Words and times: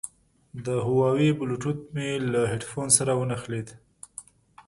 د 0.65 0.67
هوواوي 0.85 1.29
بلوتوت 1.39 1.79
مې 1.93 2.09
له 2.31 2.41
هیډفون 2.51 2.87
سره 2.97 3.11
ونښلید. 3.19 3.67